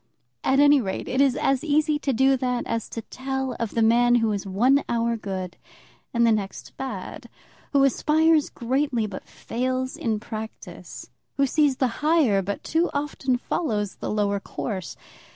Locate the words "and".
6.11-6.25